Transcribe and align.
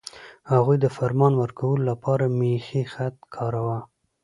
هغوی 0.51 0.77
د 0.81 0.85
فرمان 0.97 1.33
ورکولو 1.37 1.81
لپاره 1.91 2.25
میخي 2.39 2.81
خط 2.93 3.15
کاراوه. 3.35 3.77